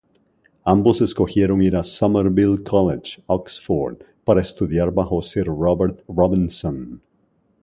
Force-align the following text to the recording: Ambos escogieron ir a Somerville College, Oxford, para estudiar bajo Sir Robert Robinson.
Ambos 0.65 0.99
escogieron 1.01 1.61
ir 1.61 1.75
a 1.75 1.83
Somerville 1.83 2.63
College, 2.63 3.21
Oxford, 3.27 3.97
para 4.23 4.41
estudiar 4.41 4.89
bajo 4.89 5.21
Sir 5.21 5.45
Robert 5.45 5.99
Robinson. 6.07 7.03